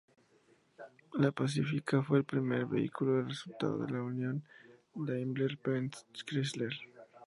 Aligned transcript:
La 1.13 1.31
Pacifica 1.31 2.01
fue 2.01 2.17
el 2.17 2.23
primer 2.23 2.65
vehículo 2.65 3.21
resultado 3.21 3.85
de 3.85 3.91
la 3.93 4.01
unión 4.01 4.41
DaimlerBenz-Chrysler. 4.95 6.73